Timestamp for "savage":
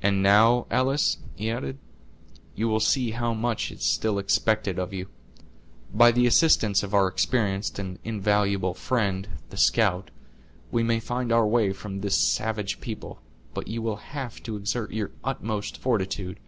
12.16-12.80